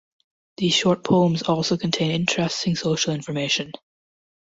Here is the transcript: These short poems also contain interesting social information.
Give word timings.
These 0.57 0.73
short 0.73 1.03
poems 1.03 1.43
also 1.43 1.77
contain 1.77 2.09
interesting 2.09 2.75
social 2.75 3.13
information. 3.13 3.71